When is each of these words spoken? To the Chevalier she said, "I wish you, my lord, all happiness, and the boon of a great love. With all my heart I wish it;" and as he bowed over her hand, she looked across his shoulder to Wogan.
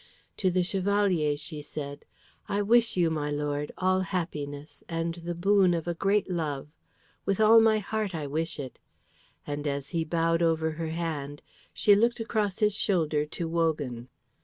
To 0.37 0.49
the 0.49 0.63
Chevalier 0.63 1.37
she 1.37 1.61
said, 1.61 2.05
"I 2.49 2.63
wish 2.63 2.97
you, 2.97 3.11
my 3.11 3.29
lord, 3.29 3.71
all 3.77 3.99
happiness, 4.01 4.83
and 4.89 5.13
the 5.13 5.35
boon 5.35 5.75
of 5.75 5.87
a 5.87 5.93
great 5.93 6.27
love. 6.27 6.69
With 7.23 7.39
all 7.39 7.61
my 7.61 7.77
heart 7.77 8.15
I 8.15 8.25
wish 8.25 8.59
it;" 8.59 8.79
and 9.45 9.67
as 9.67 9.89
he 9.89 10.03
bowed 10.03 10.41
over 10.41 10.71
her 10.71 10.89
hand, 10.89 11.43
she 11.71 11.93
looked 11.93 12.19
across 12.19 12.57
his 12.57 12.73
shoulder 12.75 13.27
to 13.27 13.47
Wogan. 13.47 14.09